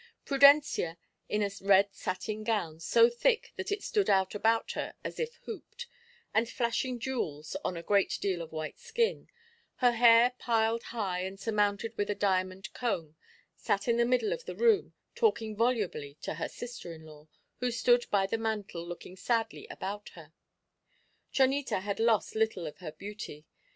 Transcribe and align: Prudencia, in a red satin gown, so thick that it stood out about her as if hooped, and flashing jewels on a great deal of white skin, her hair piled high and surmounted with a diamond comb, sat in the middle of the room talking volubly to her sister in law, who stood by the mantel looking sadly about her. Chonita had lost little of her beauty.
Prudencia, 0.25 0.97
in 1.29 1.43
a 1.43 1.51
red 1.61 1.93
satin 1.93 2.43
gown, 2.43 2.79
so 2.79 3.07
thick 3.07 3.53
that 3.55 3.71
it 3.71 3.83
stood 3.83 4.09
out 4.09 4.33
about 4.33 4.71
her 4.71 4.95
as 5.03 5.19
if 5.19 5.35
hooped, 5.43 5.85
and 6.33 6.49
flashing 6.49 6.97
jewels 6.97 7.55
on 7.63 7.77
a 7.77 7.83
great 7.83 8.17
deal 8.19 8.41
of 8.41 8.51
white 8.51 8.79
skin, 8.79 9.29
her 9.75 9.91
hair 9.91 10.31
piled 10.39 10.81
high 10.85 11.19
and 11.21 11.39
surmounted 11.39 11.95
with 11.99 12.09
a 12.09 12.15
diamond 12.15 12.73
comb, 12.73 13.15
sat 13.55 13.87
in 13.87 13.97
the 13.97 14.03
middle 14.05 14.33
of 14.33 14.45
the 14.45 14.55
room 14.55 14.93
talking 15.13 15.55
volubly 15.55 16.15
to 16.19 16.33
her 16.33 16.49
sister 16.49 16.91
in 16.91 17.05
law, 17.05 17.27
who 17.59 17.69
stood 17.69 18.09
by 18.09 18.25
the 18.25 18.39
mantel 18.39 18.83
looking 18.83 19.15
sadly 19.15 19.67
about 19.69 20.09
her. 20.15 20.33
Chonita 21.31 21.81
had 21.81 21.99
lost 21.99 22.33
little 22.33 22.65
of 22.65 22.79
her 22.79 22.91
beauty. 22.91 23.45